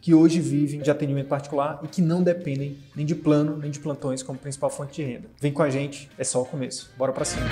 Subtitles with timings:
[0.00, 3.78] que hoje vivem de atendimento particular e que não dependem nem de plano nem de
[3.78, 5.28] plantões como principal fonte de renda.
[5.40, 6.90] Vem com a gente, é só o começo.
[6.96, 7.46] Bora para cima.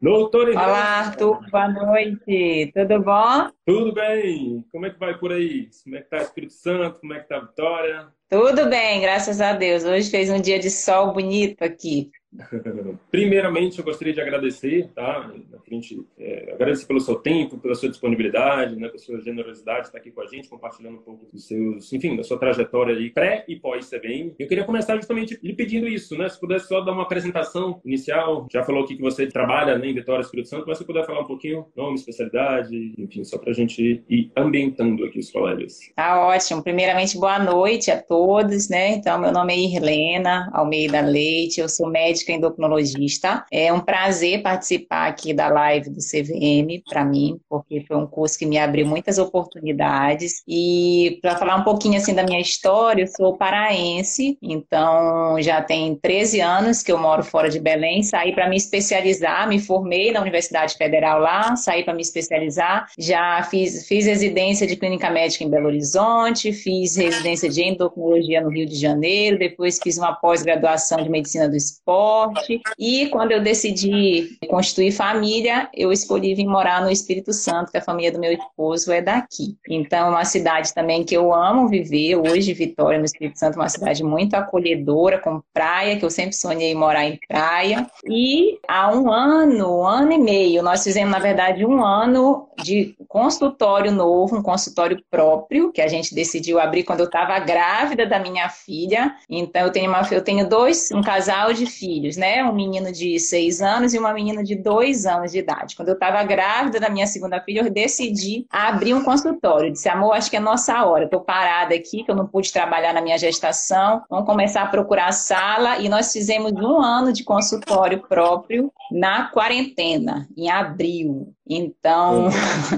[0.00, 2.70] Doutor Olá, Arthur, boa noite.
[2.72, 3.50] Tudo bom?
[3.66, 4.64] Tudo bem?
[4.70, 5.68] Como é que vai por aí?
[5.82, 7.00] Como é que tá o Espírito Santo?
[7.00, 8.06] Como é que tá a Vitória?
[8.28, 9.84] Tudo bem, graças a Deus.
[9.84, 12.10] Hoje fez um dia de sol bonito aqui.
[13.10, 15.30] Primeiramente, eu gostaria de agradecer, tá?
[15.50, 19.86] Na frente, é, agradecer pelo seu tempo, pela sua disponibilidade, né, pela sua generosidade de
[19.88, 23.10] estar aqui com a gente, compartilhando um pouco dos seus, enfim, da sua trajetória aí
[23.10, 24.34] pré e pós CVM.
[24.38, 26.28] Eu queria começar justamente lhe pedindo isso, né?
[26.28, 29.94] Se pudesse só dar uma apresentação inicial, já falou aqui que você trabalha né, em
[29.94, 33.54] Vitória Espírito Santo, mas se puder falar um pouquinho, nome, especialidade, enfim, só para a
[33.54, 35.78] gente ir ambientando aqui os colegas.
[35.94, 36.62] Tá ótimo.
[36.62, 38.90] Primeiramente, boa noite a todos, né?
[38.90, 43.44] Então, meu nome é Irlena Almeida Leite, eu sou médica médica endocrinologista.
[43.50, 48.38] É um prazer participar aqui da live do CVM para mim, porque foi um curso
[48.38, 50.42] que me abriu muitas oportunidades.
[50.46, 55.94] E para falar um pouquinho assim da minha história, eu sou paraense, então já tem
[55.94, 60.20] 13 anos que eu moro fora de Belém, saí para me especializar, me formei na
[60.20, 65.50] Universidade Federal lá, saí para me especializar, já fiz, fiz residência de clínica médica em
[65.50, 71.08] Belo Horizonte, fiz residência de endocrinologia no Rio de Janeiro, depois fiz uma pós-graduação de
[71.08, 72.60] medicina do esporte, forte.
[72.78, 77.82] E quando eu decidi constituir família, eu escolhi vir morar no Espírito Santo, que a
[77.82, 79.56] família do meu esposo é daqui.
[79.68, 82.16] Então, uma cidade também que eu amo viver.
[82.16, 86.74] Hoje, Vitória, no Espírito Santo, uma cidade muito acolhedora, com praia, que eu sempre sonhei
[86.74, 87.86] morar em praia.
[88.08, 92.96] E há um ano, um ano e meio, nós fizemos, na verdade, um ano de
[93.08, 98.18] consultório novo, um consultório próprio, que a gente decidiu abrir quando eu estava grávida da
[98.18, 99.14] minha filha.
[99.28, 102.44] Então, eu tenho, uma, eu tenho dois, um casal de filhos filhos, né?
[102.44, 105.74] Um menino de seis anos e uma menina de dois anos de idade.
[105.74, 109.68] Quando eu estava grávida da minha segunda filha, eu decidi abrir um consultório.
[109.68, 111.04] Eu disse, amor, acho que é nossa hora.
[111.04, 114.02] Estou parada aqui, que eu não pude trabalhar na minha gestação.
[114.08, 115.78] Vamos começar a procurar sala.
[115.78, 121.32] E nós fizemos um ano de consultório próprio na quarentena, em abril.
[121.48, 122.28] Então,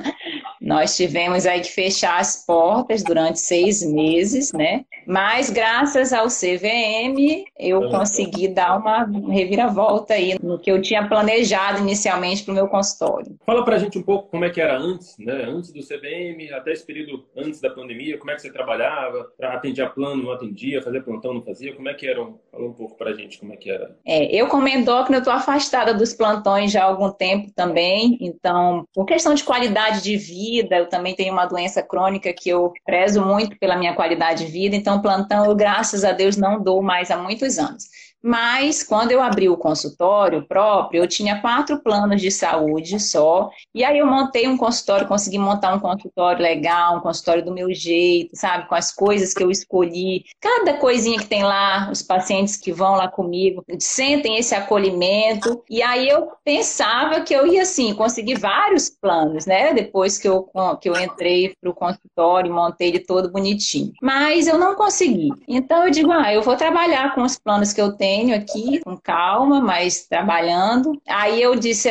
[0.61, 4.85] nós tivemos aí que fechar as portas durante seis meses, né?
[5.09, 11.79] Mas graças ao CVM, eu consegui dar uma reviravolta aí no que eu tinha planejado
[11.79, 13.35] inicialmente para o meu consultório.
[13.47, 15.45] Fala para a gente um pouco como é que era antes, né?
[15.49, 19.33] Antes do CVM, até esse período antes da pandemia, como é que você trabalhava?
[19.41, 20.83] Atendia plano, não atendia?
[20.83, 21.75] Fazia plantão, não fazia?
[21.75, 22.19] Como é que era?
[22.53, 23.97] Fala um pouco para a gente como é que era.
[24.07, 28.85] É, eu como endócrino, eu estou afastada dos plantões já há algum tempo também, então,
[28.95, 33.25] por questão de qualidade de vida, eu também tenho uma doença crônica que eu prezo
[33.25, 37.17] muito pela minha qualidade de vida, então plantão graças a Deus, não dou mais há
[37.17, 37.85] muitos anos.
[38.23, 43.51] Mas quando eu abri o consultório próprio, eu tinha quatro planos de saúde só.
[43.75, 47.73] E aí eu montei um consultório, consegui montar um consultório legal, um consultório do meu
[47.73, 48.69] jeito, sabe?
[48.69, 50.25] Com as coisas que eu escolhi.
[50.41, 55.63] Cada coisinha que tem lá, os pacientes que vão lá comigo sentem esse acolhimento.
[55.71, 59.73] E aí eu pensava que eu ia, assim, conseguir vários planos, né?
[59.73, 60.49] Depois que eu,
[60.81, 63.93] que eu entrei para o consultório, montei ele todo bonitinho.
[64.03, 65.29] Mas eu não consegui.
[65.47, 68.81] Então eu digo, ah, eu vou trabalhar com os planos que eu tenho tenho aqui,
[68.81, 70.99] com calma, mas trabalhando.
[71.07, 71.91] Aí eu disse,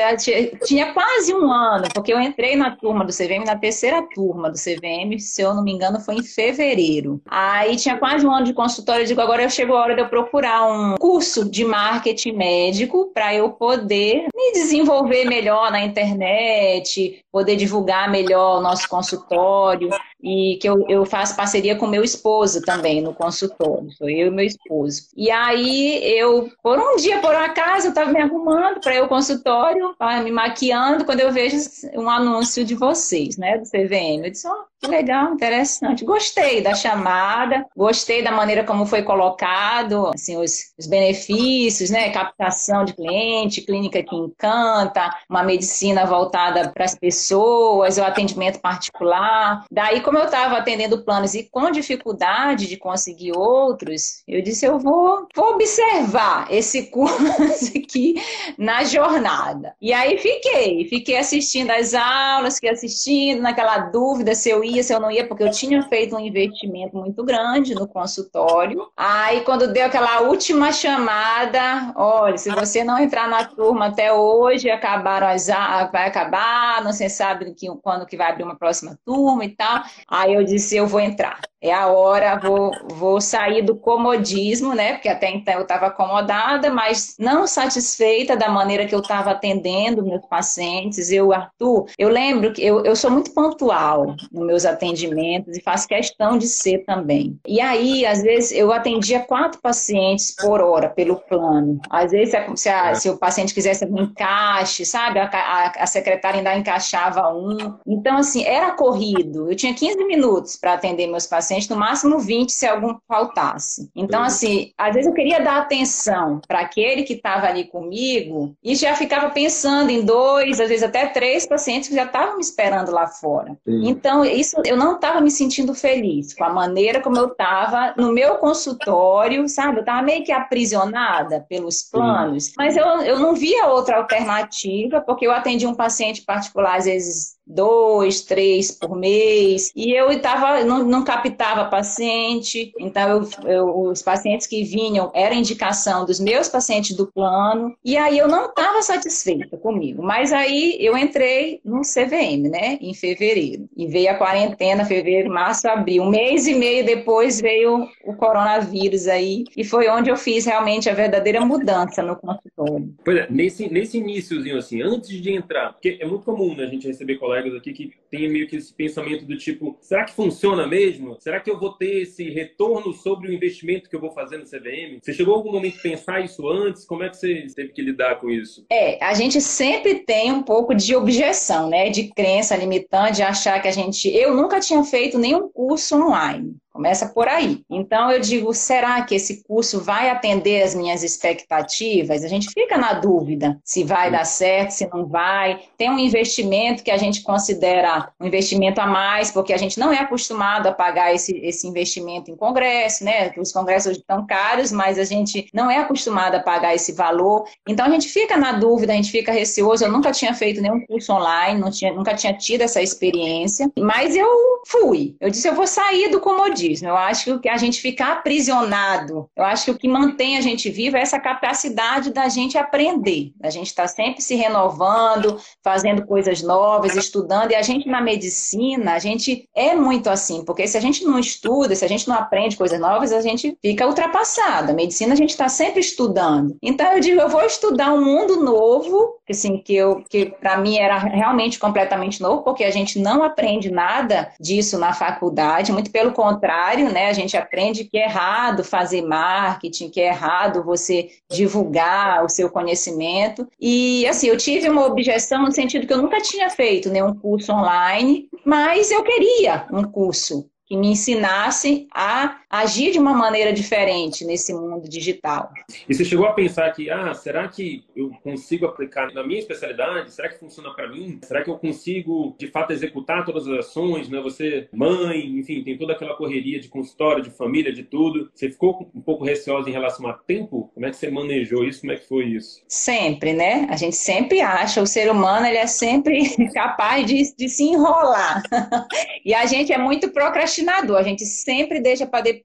[0.65, 4.57] tinha quase um ano, porque eu entrei na turma do CVM, na terceira turma do
[4.57, 7.21] CVM, se eu não me engano, foi em fevereiro.
[7.27, 10.09] Aí tinha quase um ano de consultório, eu digo, agora chegou a hora de eu
[10.09, 17.55] procurar um curso de marketing médico para eu poder me desenvolver melhor na internet, poder
[17.55, 19.89] divulgar melhor o nosso consultório
[20.21, 24.31] e que eu, eu faço parceria com meu esposo também no consultório, sou eu e
[24.31, 25.09] meu esposo.
[25.15, 28.99] E aí eu, por um dia, por um acaso, eu estava me arrumando para ir
[28.99, 31.57] ao consultório, me maquiando, quando eu vejo
[31.95, 34.25] um anúncio de vocês, né, do CVM.
[34.25, 36.05] Eu disse, ó, oh, que legal, interessante.
[36.05, 42.11] Gostei da chamada, gostei da maneira como foi colocado, assim, os, os benefícios, né?
[42.11, 49.65] Captação de cliente, clínica que encanta, uma medicina voltada para as pessoas, o atendimento particular.
[49.71, 54.77] Daí, como eu estava atendendo planos e com dificuldade de conseguir outros, eu disse, eu
[54.77, 58.21] vou, vou observar esse curso aqui
[58.57, 59.73] na jornada.
[59.81, 64.93] E aí fiquei, fiquei assistindo as aulas, fiquei assistindo naquela dúvida se eu ia, se
[64.93, 68.89] eu não ia, porque eu tinha feito um investimento muito grande no consultório.
[68.95, 74.69] Aí, quando deu aquela última chamada, olha, se você não entrar na turma até hoje,
[74.69, 75.47] acabaram as
[75.91, 79.83] vai acabar, não se sabe quando que vai abrir uma próxima turma e tal.
[80.07, 81.39] Aí eu disse, eu vou entrar.
[81.61, 84.93] É a hora, vou, vou sair do comodismo, né?
[84.93, 90.05] Porque até então eu estava acomodada, mas não satisfeita da maneira que eu estava atendendo
[90.05, 91.11] meus pacientes.
[91.11, 95.87] Eu, Arthur, eu lembro que eu, eu sou muito pontual nos meus atendimentos e faço
[95.87, 97.39] questão de ser também.
[97.47, 101.79] E aí, às vezes, eu atendia quatro pacientes por hora pelo plano.
[101.89, 105.19] Às vezes, se, a, se o paciente quisesse um encaixe, sabe?
[105.19, 107.77] A, a, a secretária ainda encaixava um.
[107.85, 109.49] Então, assim, era corrido.
[109.49, 113.89] Eu tinha 15 minutos para atender meus pacientes, no máximo 20 se algum faltasse.
[113.95, 118.75] Então, assim, às vezes eu queria dar atenção para aquele que estava ali comigo e
[118.75, 122.91] já ficava pensando em dois, às vezes até três pacientes que já estavam me esperando
[122.91, 123.57] lá fora.
[123.65, 123.87] Sim.
[123.87, 128.11] Então, isso eu não estava me sentindo feliz com a maneira como eu estava no
[128.11, 129.77] meu consultório, sabe?
[129.77, 132.53] Eu estava meio que aprisionada pelos planos, Sim.
[132.57, 137.36] mas eu, eu não via outra alternativa, porque eu atendi um paciente particular, às vezes
[137.47, 144.01] dois, três por mês, e eu tava, não, não captava paciente, então eu, eu, os
[144.01, 148.81] pacientes que vinham era indicação dos meus pacientes do plano, e aí eu não estava
[148.81, 154.85] satisfeita comigo, mas aí eu entrei no CVM, né, em fevereiro, e veio a quarentena,
[154.85, 160.09] fevereiro, março, abril, um mês e meio depois veio o coronavírus aí, e foi onde
[160.09, 162.93] eu fiz realmente a verdadeira mudança no consultório.
[163.03, 166.67] Pois é, nesse, nesse iníciozinho assim, antes de entrar, porque é muito comum né, a
[166.67, 170.13] gente receber colegas colegas aqui que tem meio que esse pensamento do tipo: será que
[170.13, 171.17] funciona mesmo?
[171.19, 174.45] Será que eu vou ter esse retorno sobre o investimento que eu vou fazer no
[174.45, 174.99] CVM?
[175.01, 176.85] Você chegou a algum momento a pensar isso antes?
[176.85, 178.65] Como é que você teve que lidar com isso?
[178.71, 181.89] É, a gente sempre tem um pouco de objeção, né?
[181.89, 184.07] De crença limitante, de achar que a gente.
[184.09, 186.55] Eu nunca tinha feito nenhum curso online.
[186.77, 187.63] Começa por aí.
[187.71, 192.23] Então eu digo, será que esse curso vai atender as minhas expectativas?
[192.23, 195.59] A gente fica na dúvida se vai dar certo, se não vai.
[195.75, 199.91] Tem um investimento que a gente considera um investimento a mais, porque a gente não
[199.91, 203.33] é acostumado a pagar esse, esse investimento em congresso, né?
[203.39, 207.45] Os congressos estão caros, mas a gente não é acostumado a pagar esse valor.
[207.67, 209.83] Então a gente fica na dúvida, a gente fica receoso.
[209.83, 214.29] Eu nunca tinha feito nenhum curso online, tinha, nunca tinha tido essa experiência, mas eu
[214.67, 215.15] fui.
[215.19, 219.43] Eu disse, eu vou sair do comodismo eu acho que a gente ficar aprisionado, eu
[219.43, 223.49] acho que o que mantém a gente vivo é essa capacidade da gente aprender, a
[223.49, 228.99] gente está sempre se renovando, fazendo coisas novas, estudando, e a gente na medicina, a
[228.99, 232.57] gente é muito assim, porque se a gente não estuda, se a gente não aprende
[232.57, 234.71] coisas novas, a gente fica ultrapassado.
[234.71, 236.57] A medicina a gente está sempre estudando.
[236.61, 240.77] Então eu digo, eu vou estudar um mundo novo, assim, que eu que para mim
[240.77, 246.11] era realmente completamente novo, porque a gente não aprende nada disso na faculdade, muito pelo
[246.11, 247.09] contrário, né?
[247.09, 252.49] A gente aprende que é errado fazer marketing, que é errado você divulgar o seu
[252.49, 253.47] conhecimento.
[253.59, 257.51] E assim, eu tive uma objeção no sentido que eu nunca tinha feito nenhum curso
[257.51, 264.25] online, mas eu queria um curso que me ensinasse a agir de uma maneira diferente
[264.25, 265.51] nesse mundo digital.
[265.87, 270.13] E você chegou a pensar que, ah, será que eu consigo aplicar na minha especialidade?
[270.13, 271.19] Será que funciona para mim?
[271.23, 274.09] Será que eu consigo, de fato, executar todas as ações?
[274.09, 274.19] Né?
[274.21, 278.29] Você, mãe, enfim, tem toda aquela correria de consultório, de família, de tudo.
[278.33, 280.71] Você ficou um pouco receosa em relação a tempo?
[280.73, 281.81] Como é que você manejou isso?
[281.81, 282.61] Como é que foi isso?
[282.67, 283.67] Sempre, né?
[283.69, 286.23] A gente sempre acha, o ser humano, ele é sempre
[286.53, 288.41] capaz de, de se enrolar.
[289.25, 292.36] e a gente é muito procrastinador procrastinador, a gente sempre deixa para depois.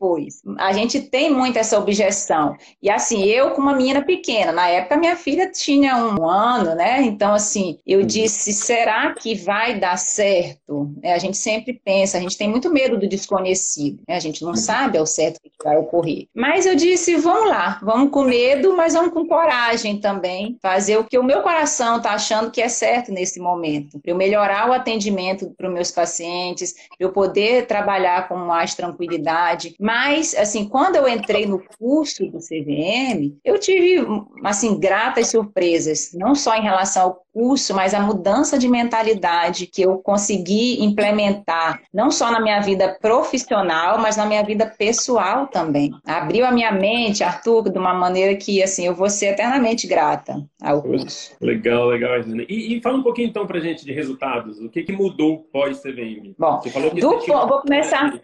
[0.58, 2.56] A gente tem muito essa objeção.
[2.82, 7.02] E assim, eu com uma menina pequena, na época minha filha tinha um ano, né?
[7.02, 8.06] Então, assim, eu uhum.
[8.06, 10.92] disse: será que vai dar certo?
[11.02, 14.16] É, a gente sempre pensa, a gente tem muito medo do desconhecido, né?
[14.16, 14.56] a gente não uhum.
[14.56, 16.26] sabe ao certo o que vai ocorrer.
[16.34, 21.04] Mas eu disse, vamos lá, vamos com medo, mas vamos com coragem também, fazer o
[21.04, 24.72] que o meu coração está achando que é certo nesse momento, para eu melhorar o
[24.72, 29.74] atendimento para os meus pacientes, para eu poder trabalhar com mais tranquilidade.
[29.80, 34.04] Mas, assim, quando eu entrei no curso do CVM, eu tive,
[34.44, 39.82] assim, gratas surpresas, não só em relação ao curso, mas a mudança de mentalidade que
[39.82, 45.92] eu consegui implementar, não só na minha vida profissional, mas na minha vida pessoal também.
[46.04, 50.44] Abriu a minha mente, Arthur, de uma maneira que, assim, eu vou ser eternamente grata
[50.60, 51.36] ao curso.
[51.40, 52.18] Legal, legal,
[52.48, 54.58] e, e fala um pouquinho, então, pra gente de resultados.
[54.58, 56.34] O que, que mudou pós-CVM?
[56.38, 58.18] Bom, Você falou que do, vou começar...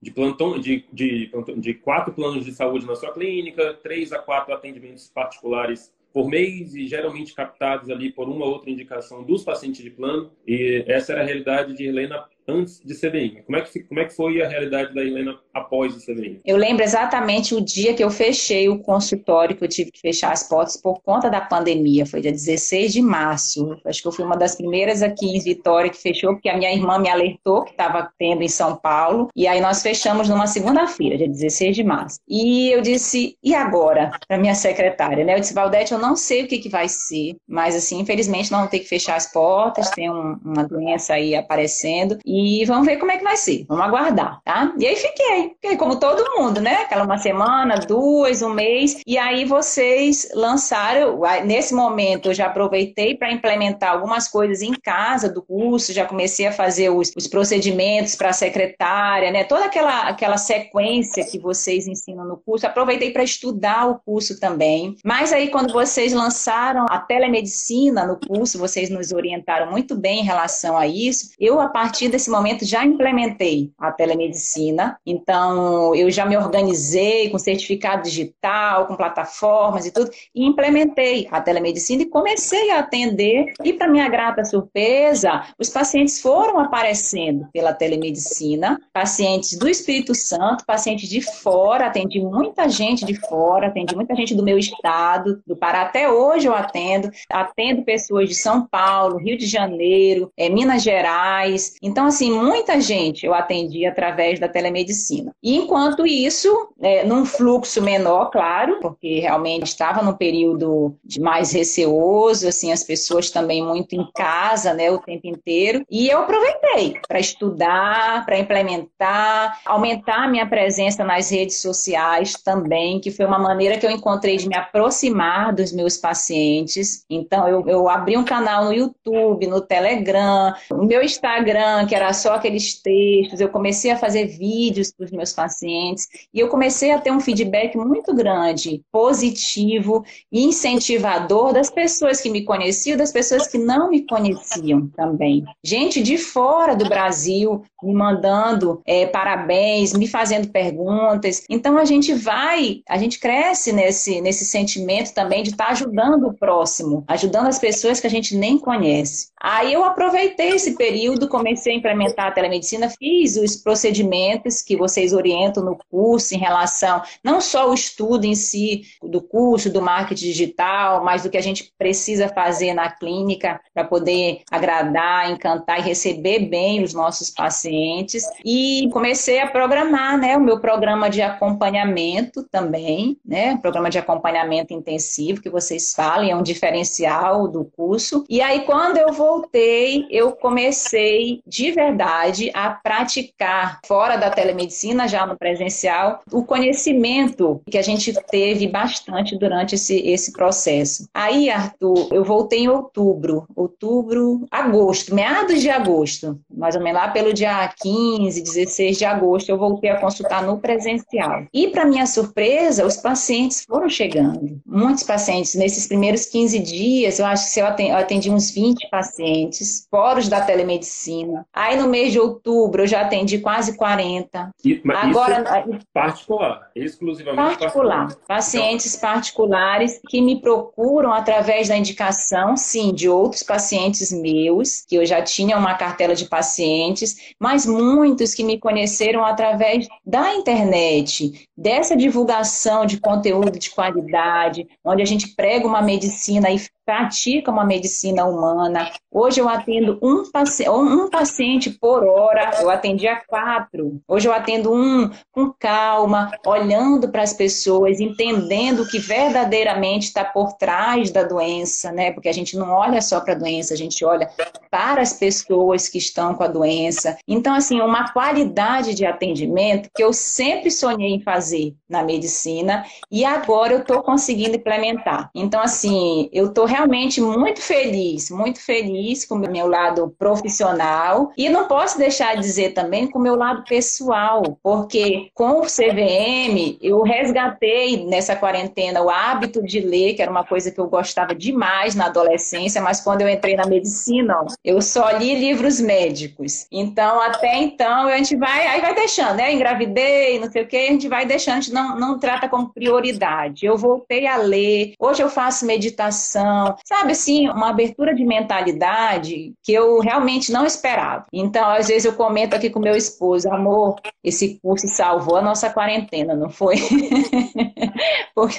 [0.00, 4.52] De, plantão, de, de, de quatro planos de saúde na sua clínica, três a quatro
[4.52, 9.82] atendimentos particulares por mês e geralmente captados ali por uma ou outra indicação dos pacientes
[9.82, 10.30] de plano.
[10.46, 13.42] E essa era a realidade de Helena antes de CVM.
[13.44, 16.40] Como é que, como é que foi a realidade da Helena após o CVM?
[16.44, 20.32] Eu lembro exatamente o dia que eu fechei o consultório, que eu tive que fechar
[20.32, 22.06] as portas por conta da pandemia.
[22.06, 23.76] Foi dia 16 de março.
[23.84, 26.72] Acho que eu fui uma das primeiras aqui em Vitória que fechou, porque a minha
[26.72, 29.28] irmã me alertou que estava tendo em São Paulo.
[29.34, 32.18] E aí nós fechamos numa segunda-feira, dia 16 de março.
[32.28, 34.12] E eu disse, e agora?
[34.26, 35.34] Para minha secretária, né?
[35.34, 38.60] Eu disse, Valdete, eu não sei o que, que vai ser, mas assim, infelizmente nós
[38.60, 42.18] vamos ter que fechar as portas, tem um, uma doença aí aparecendo.
[42.34, 43.64] E vamos ver como é que vai ser.
[43.68, 44.74] Vamos aguardar, tá?
[44.76, 46.78] E aí fiquei, fiquei como todo mundo, né?
[46.78, 49.00] Aquela uma semana, duas, um mês.
[49.06, 55.28] E aí vocês lançaram, nesse momento eu já aproveitei para implementar algumas coisas em casa
[55.28, 59.44] do curso, já comecei a fazer os, os procedimentos para a secretária, né?
[59.44, 64.96] Toda aquela, aquela sequência que vocês ensinam no curso, aproveitei para estudar o curso também.
[65.04, 70.24] Mas aí quando vocês lançaram a telemedicina no curso, vocês nos orientaram muito bem em
[70.24, 71.28] relação a isso.
[71.38, 77.28] Eu, a partir desse nesse momento já implementei a telemedicina, então eu já me organizei
[77.28, 83.52] com certificado digital, com plataformas e tudo, e implementei a telemedicina e comecei a atender.
[83.62, 90.64] E para minha grata surpresa, os pacientes foram aparecendo pela telemedicina, pacientes do Espírito Santo,
[90.64, 95.56] pacientes de fora, atendi muita gente de fora, atendi muita gente do meu estado, do
[95.56, 100.82] Pará até hoje eu atendo, atendo pessoas de São Paulo, Rio de Janeiro, é, Minas
[100.82, 101.74] Gerais.
[101.82, 105.32] Então, assim, muita gente eu atendi através da telemedicina.
[105.42, 106.48] E enquanto isso,
[106.80, 112.84] é, num fluxo menor, claro, porque realmente estava num período de mais receoso, assim, as
[112.84, 115.84] pessoas também muito em casa, né, o tempo inteiro.
[115.90, 123.00] E eu aproveitei para estudar, para implementar, aumentar a minha presença nas redes sociais também,
[123.00, 127.04] que foi uma maneira que eu encontrei de me aproximar dos meus pacientes.
[127.10, 132.03] Então, eu, eu abri um canal no YouTube, no Telegram, no meu Instagram, que era
[132.12, 136.92] só aqueles textos, eu comecei a fazer vídeos para os meus pacientes e eu comecei
[136.92, 143.12] a ter um feedback muito grande, positivo e incentivador das pessoas que me conheciam, das
[143.12, 145.44] pessoas que não me conheciam também.
[145.62, 151.44] Gente de fora do Brasil me mandando é, parabéns, me fazendo perguntas.
[151.48, 156.28] Então a gente vai, a gente cresce nesse, nesse sentimento também de estar tá ajudando
[156.28, 159.28] o próximo, ajudando as pessoas que a gente nem conhece.
[159.40, 165.12] Aí eu aproveitei esse período, comecei a implementar a telemedicina, fiz os procedimentos que vocês
[165.12, 170.26] orientam no curso em relação não só o estudo em si do curso, do marketing
[170.26, 175.82] digital, mas do que a gente precisa fazer na clínica para poder agradar, encantar e
[175.82, 178.24] receber bem os nossos pacientes.
[178.44, 183.56] E comecei a programar né, o meu programa de acompanhamento também, né?
[183.58, 188.24] Programa de acompanhamento intensivo que vocês falam, é um diferencial do curso.
[188.28, 195.06] E aí, quando eu voltei, eu comecei de verdade verdade, a praticar fora da telemedicina,
[195.06, 201.08] já no presencial, o conhecimento que a gente teve bastante durante esse, esse processo.
[201.12, 207.08] Aí, Arthur, eu voltei em outubro, outubro, agosto, meados de agosto, mais ou menos lá
[207.08, 211.46] pelo dia 15, 16 de agosto, eu voltei a consultar no presencial.
[211.52, 214.60] E, para minha surpresa, os pacientes foram chegando.
[214.64, 218.88] Muitos pacientes, nesses primeiros 15 dias, eu acho que eu atendi, eu atendi uns 20
[218.90, 221.44] pacientes, fora da telemedicina.
[221.52, 224.50] Aí Aí no mês de outubro eu já atendi quase 40.
[224.64, 228.06] E, Agora, é particular, exclusivamente particular.
[228.06, 228.26] particular.
[228.28, 229.10] Pacientes então...
[229.10, 235.20] particulares que me procuram através da indicação, sim, de outros pacientes meus, que eu já
[235.20, 242.86] tinha uma cartela de pacientes, mas muitos que me conheceram através da internet, dessa divulgação
[242.86, 246.50] de conteúdo de qualidade, onde a gente prega uma medicina
[246.84, 248.90] praticam a medicina humana.
[249.10, 254.00] Hoje eu atendo um, paci um paciente por hora, eu atendia quatro.
[254.06, 260.24] Hoje eu atendo um com calma, olhando para as pessoas, entendendo o que verdadeiramente está
[260.24, 262.12] por trás da doença, né?
[262.12, 264.28] Porque a gente não olha só para a doença, a gente olha
[264.70, 267.16] para as pessoas que estão com a doença.
[267.26, 273.24] Então, assim, uma qualidade de atendimento que eu sempre sonhei em fazer na medicina e
[273.24, 275.30] agora eu estou conseguindo implementar.
[275.34, 281.48] Então, assim, eu estou realmente muito feliz, muito feliz com o meu lado profissional e
[281.48, 286.78] não posso deixar de dizer também com o meu lado pessoal, porque com o CVM
[286.82, 291.34] eu resgatei nessa quarentena o hábito de ler, que era uma coisa que eu gostava
[291.34, 296.66] demais na adolescência, mas quando eu entrei na medicina, eu só li livros médicos.
[296.72, 299.52] Então, até então, a gente vai, aí vai deixando, né?
[299.52, 302.72] Engravidei, não sei o que, a gente vai deixando, a gente não, não trata como
[302.72, 303.64] prioridade.
[303.64, 309.72] Eu voltei a ler, hoje eu faço meditação, sabe assim, uma abertura de mentalidade que
[309.72, 311.26] eu realmente não esperava.
[311.32, 315.70] Então, às vezes eu comento aqui com meu esposo, amor, esse curso salvou a nossa
[315.70, 316.76] quarentena, não foi?
[318.34, 318.58] Porque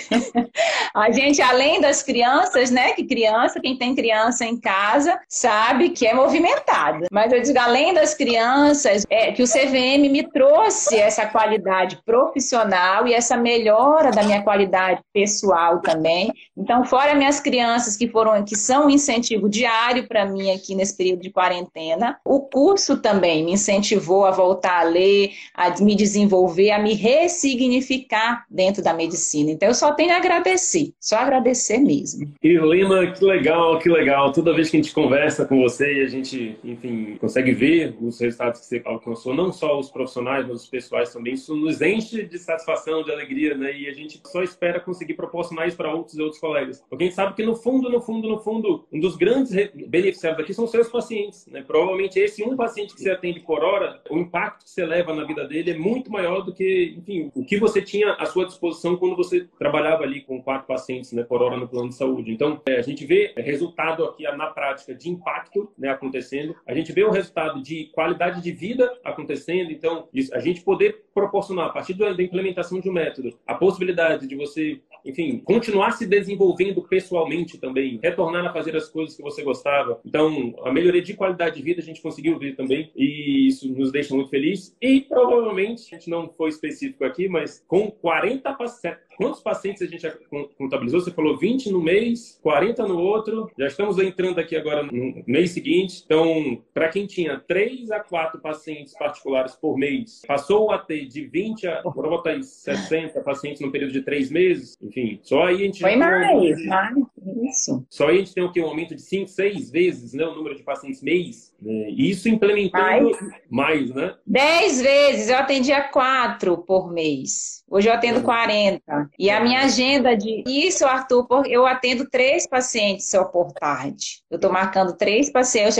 [0.93, 6.07] a gente, além das crianças, né, que criança, quem tem criança em casa, sabe que
[6.07, 7.07] é movimentada.
[7.11, 13.07] Mas eu digo, além das crianças, é que o CVM me trouxe essa qualidade profissional
[13.07, 16.31] e essa melhora da minha qualidade pessoal também.
[16.57, 20.95] Então, fora minhas crianças que foram, que são um incentivo diário para mim aqui nesse
[20.95, 26.71] período de quarentena, o curso também me incentivou a voltar a ler, a me desenvolver,
[26.71, 29.51] a me ressignificar dentro da medicina.
[29.51, 32.33] Então, eu só tenho a agradecer, só agradecer mesmo.
[32.41, 34.31] Irlina, que legal, que legal.
[34.31, 38.19] Toda vez que a gente conversa com você e a gente, enfim, consegue ver os
[38.19, 42.23] resultados que você alcançou, não só os profissionais, mas os pessoais também, isso nos enche
[42.23, 43.75] de satisfação, de alegria, né?
[43.77, 46.83] E a gente só espera conseguir proporcionar isso para outros e outros colegas.
[46.89, 49.51] Porque a gente sabe que no fundo, no fundo, no fundo, um dos grandes
[49.87, 51.63] beneficiários aqui são os seus pacientes, né?
[51.65, 55.23] Provavelmente esse um paciente que você atende por hora, o impacto que você leva na
[55.23, 58.95] vida dele é muito maior do que, enfim, o que você tinha à sua disposição
[58.95, 62.31] quando você trabalhava ali com quatro pacientes, né, por hora no plano de saúde.
[62.31, 66.55] Então, é, a gente vê resultado aqui na prática de impacto, né, acontecendo.
[66.67, 69.71] A gente vê o resultado de qualidade de vida acontecendo.
[69.71, 74.27] Então, isso, a gente poder proporcionar a partir da implementação de um método a possibilidade
[74.27, 79.43] de você enfim, continuar se desenvolvendo pessoalmente também, retornar a fazer as coisas que você
[79.43, 79.99] gostava.
[80.05, 83.91] Então, a melhoria de qualidade de vida a gente conseguiu ver também e isso nos
[83.91, 84.75] deixa muito felizes.
[84.81, 89.85] E provavelmente, a gente não foi específico aqui, mas com 40 pacientes, quantos pacientes a
[89.85, 90.13] gente já
[90.57, 91.01] contabilizou?
[91.01, 95.51] Você falou 20 no mês, 40 no outro, já estamos entrando aqui agora no mês
[95.51, 96.03] seguinte.
[96.05, 101.25] Então, para quem tinha 3 a 4 pacientes particulares por mês, passou a ter de
[101.25, 105.57] 20 a, botar aí, 60 pacientes no período de 3 meses, enfim, só aí a
[105.59, 105.81] gente.
[105.81, 106.97] Foi mais, mais,
[107.43, 107.85] isso.
[107.89, 108.61] Só aí a gente tem o que?
[108.61, 111.53] Um aumento de 5, 6 vezes né, o número de pacientes mês.
[111.61, 111.89] Né?
[111.89, 113.17] E isso implementando mais,
[113.49, 114.15] mais né?
[114.25, 117.64] 10 vezes, eu atendia 4 por mês.
[117.69, 119.09] Hoje eu atendo 40.
[119.17, 120.43] E a minha agenda de.
[120.47, 124.21] Isso, Arthur, eu atendo três pacientes só por tarde.
[124.29, 125.77] Eu estou marcando três pacientes.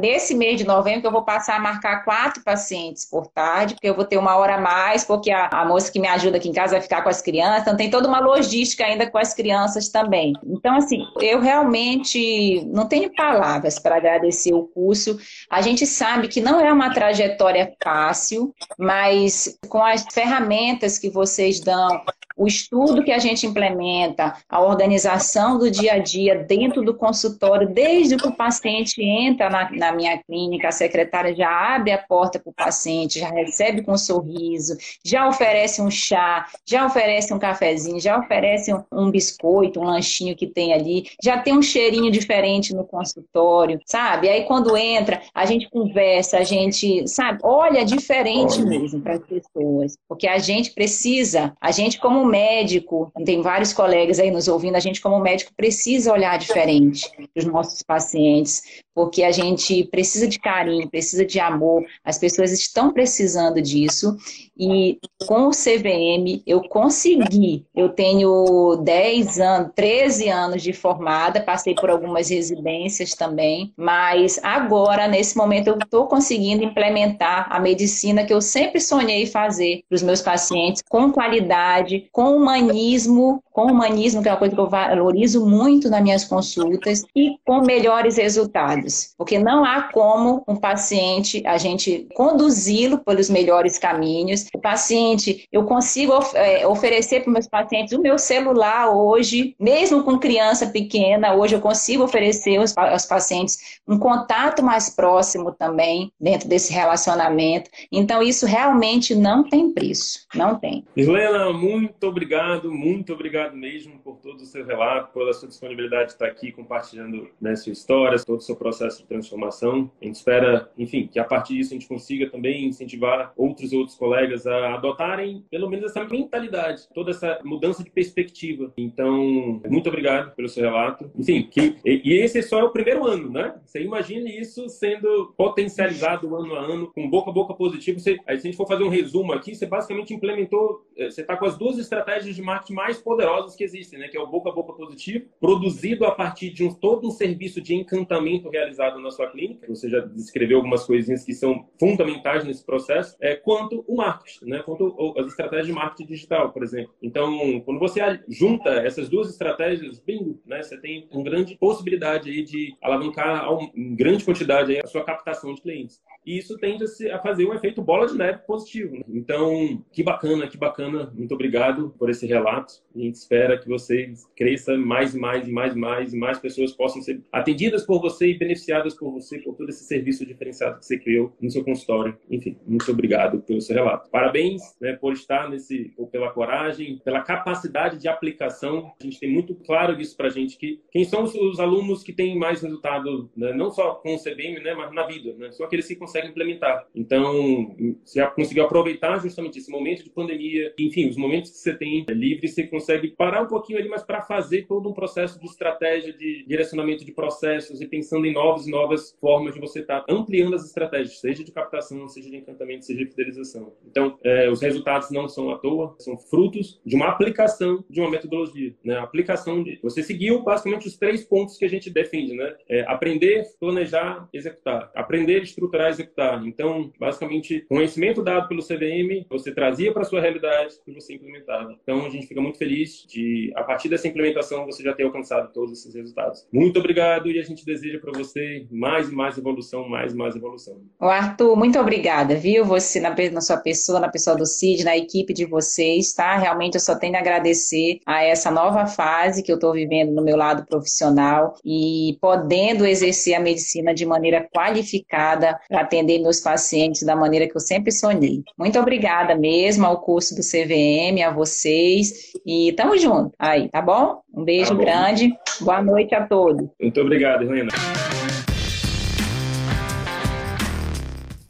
[0.00, 3.94] nesse mês de novembro, eu vou passar a marcar quatro pacientes por tarde, porque eu
[3.94, 6.54] vou ter uma hora a mais, porque a, a moça que me ajuda aqui em
[6.54, 7.62] casa vai ficar com as crianças.
[7.62, 10.32] Então, tem toda uma logística ainda com as crianças também.
[10.44, 15.18] Então, assim, eu realmente não tenho palavras para agradecer o curso.
[15.50, 21.60] A gente sabe que não é uma trajetória fácil, mas com as ferramentas que vocês
[21.60, 22.04] dão,
[22.40, 27.68] o estudo que a gente implementa, a organização do dia a dia dentro do consultório,
[27.68, 32.38] desde que o paciente entra na, na minha clínica, a secretária já abre a porta
[32.38, 34.74] para o paciente, já recebe com um sorriso,
[35.04, 40.34] já oferece um chá, já oferece um cafezinho, já oferece um, um biscoito, um lanchinho
[40.34, 44.30] que tem ali, já tem um cheirinho diferente no consultório, sabe?
[44.30, 49.98] Aí quando entra, a gente conversa, a gente, sabe, olha diferente mesmo para as pessoas,
[50.08, 54.80] porque a gente precisa, a gente como médico, tem vários colegas aí nos ouvindo, a
[54.80, 58.62] gente como médico precisa olhar diferente para os nossos pacientes,
[58.94, 64.16] porque a gente precisa de carinho, precisa de amor, as pessoas estão precisando disso,
[64.58, 71.74] e com o CVM eu consegui, eu tenho 10 anos, 13 anos de formada, passei
[71.74, 78.34] por algumas residências também, mas agora, nesse momento, eu estou conseguindo implementar a medicina que
[78.34, 84.22] eu sempre sonhei fazer para os meus pacientes, com qualidade, com humanismo, com com humanismo,
[84.22, 89.14] que é uma coisa que eu valorizo muito nas minhas consultas, e com melhores resultados.
[89.18, 94.46] Porque não há como um paciente, a gente conduzi-lo pelos melhores caminhos.
[94.54, 100.18] O paciente, eu consigo é, oferecer para meus pacientes o meu celular hoje, mesmo com
[100.18, 106.48] criança pequena, hoje eu consigo oferecer aos, aos pacientes um contato mais próximo também dentro
[106.48, 107.70] desse relacionamento.
[107.92, 110.84] Então, isso realmente não tem preço, não tem.
[110.96, 116.12] Helena, muito obrigado, muito obrigado mesmo por todo o seu relato, pela sua disponibilidade de
[116.12, 119.90] estar aqui compartilhando né, sua história, todo o seu processo de transformação.
[120.00, 123.96] A gente espera, enfim, que a partir disso a gente consiga também incentivar outros outros
[123.96, 128.72] colegas a adotarem pelo menos essa mentalidade, toda essa mudança de perspectiva.
[128.76, 131.10] Então, muito obrigado pelo seu relato.
[131.16, 133.54] Enfim, que, e, esse só é o primeiro ano, né?
[133.64, 137.98] Você imagine isso sendo potencializado ano a ano, com boca a boca positivo.
[137.98, 141.36] Você, se a gente for fazer um resumo aqui, você basicamente implementou, eh, você está
[141.36, 144.08] com as duas estratégias de marketing mais poderosas que existem, né?
[144.08, 147.60] Que é o boca a boca positivo, produzido a partir de um, todo um serviço
[147.60, 149.66] de encantamento realizado na sua clínica.
[149.68, 154.62] Você já descreveu algumas coisinhas que são fundamentais nesse processo, é, quanto o marketing, né?
[154.62, 156.94] Quanto as estratégias de marketing digital, por exemplo.
[157.02, 160.62] Então, quando você junta essas duas estratégias, bingo, né?
[160.62, 165.54] Você tem uma grande possibilidade aí de alavancar em grande quantidade aí a sua captação
[165.54, 166.00] de clientes.
[166.24, 168.96] E isso tende a fazer um efeito bola de neve positivo.
[168.96, 169.04] Né?
[169.08, 171.12] Então, que bacana, que bacana.
[171.14, 172.74] Muito obrigado por esse relato.
[172.94, 176.38] A gente espera que você cresça mais e mais e mais e mais e mais
[176.38, 180.78] pessoas possam ser atendidas por você e beneficiadas por você por todo esse serviço diferenciado
[180.78, 182.16] que você criou no seu consultório.
[182.30, 184.10] Enfim, muito obrigado pelo seu relato.
[184.10, 188.92] Parabéns né, por estar nesse, pela coragem, pela capacidade de aplicação.
[189.00, 192.12] A gente tem muito claro isso para a gente que quem são os, alunos que
[192.12, 195.66] têm mais resultado, né, não só com o CBM, né, mas na vida, né, são
[195.66, 196.86] aqueles que conseguem implementar.
[196.94, 202.04] Então, você conseguiu aproveitar justamente esse momento de pandemia, enfim, os momentos que você tem
[202.10, 206.12] livre, você consegue parar um pouquinho ali, mas para fazer todo um processo de estratégia,
[206.12, 210.12] de direcionamento de processos e pensando em novas e novas formas de você estar tá
[210.12, 213.72] ampliando as estratégias, seja de captação, seja de encantamento, seja de fidelização.
[213.88, 218.10] Então, é, os resultados não são à toa, são frutos de uma aplicação de uma
[218.10, 218.96] metodologia, né?
[218.96, 222.56] A aplicação de você seguiu basicamente os três pontos que a gente defende, né?
[222.68, 224.90] É aprender, planejar, executar.
[224.94, 226.46] Aprender, estruturar, executar.
[226.46, 231.76] Então, basicamente, conhecimento dado pelo CVM, você trazia para sua realidade e você implementava.
[231.82, 235.52] Então, a gente fica muito feliz de, a partir dessa implementação, você já ter alcançado
[235.52, 236.46] todos esses resultados.
[236.52, 240.34] Muito obrigado e a gente deseja para você mais e mais evolução, mais e mais
[240.36, 240.80] evolução.
[241.00, 242.64] O Arthur, muito obrigada, viu?
[242.64, 246.36] Você, na, na sua pessoa, na pessoa do CID, na equipe de vocês, tá?
[246.36, 250.22] Realmente eu só tenho a agradecer a essa nova fase que eu estou vivendo no
[250.22, 257.02] meu lado profissional e podendo exercer a medicina de maneira qualificada para atender meus pacientes
[257.02, 258.44] da maneira que eu sempre sonhei.
[258.56, 264.20] Muito obrigada mesmo ao curso do CVM, a vocês e tamo junto aí, tá bom?
[264.32, 264.80] Um beijo tá bom.
[264.80, 266.68] grande, boa noite a todos.
[266.80, 267.70] Muito obrigado, Helena.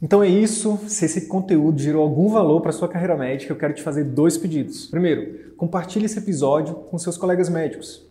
[0.01, 0.79] Então é isso.
[0.87, 4.35] Se esse conteúdo gerou algum valor para sua carreira médica, eu quero te fazer dois
[4.35, 4.87] pedidos.
[4.87, 8.10] Primeiro, compartilhe esse episódio com seus colegas médicos,